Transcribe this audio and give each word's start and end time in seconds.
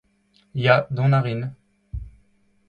ya, 0.55 0.87
dont 0.89 1.11
a 1.17 1.21
rin. 1.21 1.41